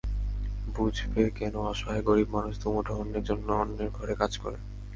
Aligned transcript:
বুঝবে 0.75 1.23
কেন 1.29 1.55
অসহায় 1.65 2.03
গরিব 2.03 2.27
মানুষ 2.29 2.53
দুমুঠো 2.61 2.93
অন্নের 2.95 3.23
জন্য 3.23 3.47
অন্যের 3.53 3.89
ঘরে 3.89 4.13
কাজ 4.15 4.31
করে। 4.37 4.57